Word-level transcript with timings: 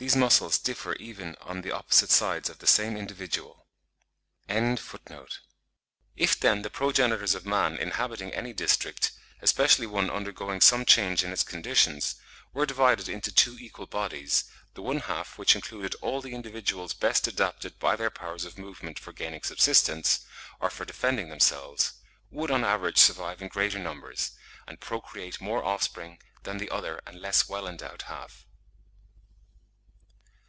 These 0.00 0.14
muscles 0.14 0.58
differ 0.58 0.92
even 0.94 1.34
on 1.40 1.62
the 1.62 1.72
opposite 1.72 2.12
sides 2.12 2.48
of 2.48 2.60
the 2.60 2.68
same 2.68 2.96
individual.) 2.96 3.66
to 4.46 4.54
incessant 4.56 4.78
variability. 5.08 5.34
If 6.14 6.38
then 6.38 6.62
the 6.62 6.70
progenitors 6.70 7.34
of 7.34 7.44
man 7.44 7.76
inhabiting 7.76 8.32
any 8.32 8.52
district, 8.52 9.10
especially 9.42 9.88
one 9.88 10.08
undergoing 10.08 10.60
some 10.60 10.84
change 10.84 11.24
in 11.24 11.32
its 11.32 11.42
conditions, 11.42 12.14
were 12.52 12.64
divided 12.64 13.08
into 13.08 13.32
two 13.32 13.58
equal 13.58 13.86
bodies, 13.86 14.44
the 14.74 14.82
one 14.82 15.00
half 15.00 15.36
which 15.36 15.56
included 15.56 15.96
all 15.96 16.20
the 16.20 16.32
individuals 16.32 16.94
best 16.94 17.26
adapted 17.26 17.80
by 17.80 17.96
their 17.96 18.08
powers 18.08 18.44
of 18.44 18.56
movement 18.56 19.00
for 19.00 19.12
gaining 19.12 19.42
subsistence, 19.42 20.20
or 20.60 20.70
for 20.70 20.84
defending 20.84 21.28
themselves, 21.28 21.94
would 22.30 22.52
on 22.52 22.62
an 22.62 22.70
average 22.70 22.98
survive 22.98 23.42
in 23.42 23.48
greater 23.48 23.80
numbers, 23.80 24.30
and 24.68 24.78
procreate 24.78 25.40
more 25.40 25.64
offspring 25.64 26.20
than 26.44 26.58
the 26.58 26.70
other 26.70 27.02
and 27.04 27.20
less 27.20 27.48
well 27.48 27.66
endowed 27.66 28.02
half. 28.02 28.44